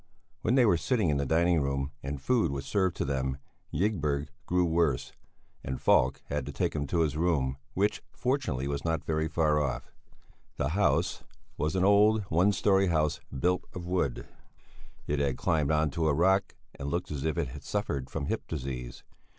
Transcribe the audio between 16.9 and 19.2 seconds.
as if it suffered from hip disease.